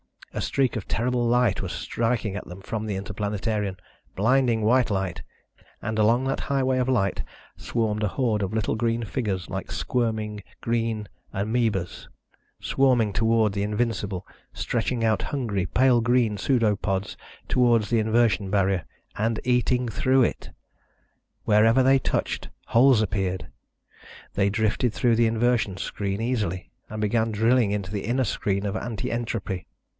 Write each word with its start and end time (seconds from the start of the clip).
A 0.33 0.41
streak 0.41 0.75
of 0.77 0.87
terrible 0.87 1.27
light 1.27 1.61
was 1.61 1.73
striking 1.73 2.35
at 2.35 2.45
them 2.47 2.61
from 2.61 2.85
the 2.85 2.95
Interplanetarian, 2.95 3.75
blinding 4.15 4.61
white 4.61 4.89
light, 4.89 5.21
and 5.81 5.99
along 5.99 6.23
that 6.23 6.39
highway 6.49 6.79
of 6.79 6.87
light 6.89 7.21
swarmed 7.57 8.01
a 8.01 8.07
horde 8.07 8.41
of 8.41 8.53
little 8.53 8.75
green 8.75 9.03
figures, 9.03 9.49
like 9.49 9.71
squirming 9.71 10.41
green 10.61 11.07
amebas. 11.33 12.07
Swarming 12.61 13.11
toward 13.11 13.51
the 13.53 13.61
Invincible, 13.61 14.25
stretching 14.53 15.03
out 15.03 15.21
hungry, 15.21 15.65
pale 15.67 15.99
green 16.01 16.35
pseudopods 16.37 17.15
toward 17.47 17.83
the 17.83 17.99
inversion 17.99 18.49
barrier... 18.49 18.85
and 19.17 19.39
eating 19.43 19.87
through 19.87 20.23
it! 20.23 20.49
Wherever 21.43 21.83
they 21.83 21.99
touched, 21.99 22.49
holes 22.67 23.01
appeared. 23.03 23.49
They 24.33 24.49
drifted 24.49 24.93
through 24.93 25.17
the 25.17 25.27
inversion 25.27 25.75
screen 25.77 26.21
easily 26.21 26.71
and 26.89 27.01
began 27.01 27.31
drilling 27.31 27.69
into 27.71 27.91
the 27.91 28.05
inner 28.05 28.23
screen 28.23 28.65
of 28.65 28.77
anti 28.77 29.11
entropy. 29.11 29.67